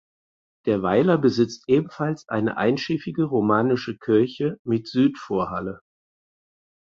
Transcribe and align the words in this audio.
Der 0.65 0.81
Weiler 0.81 1.19
besitzt 1.19 1.65
ebenfalls 1.67 2.27
eine 2.27 2.57
einschiffige 2.57 3.25
romanische 3.25 3.99
Kirche 3.99 4.59
mit 4.63 4.87
Südvorhalle. 4.87 5.79